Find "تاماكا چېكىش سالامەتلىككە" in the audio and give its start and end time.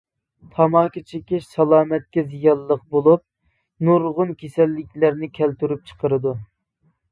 0.53-2.23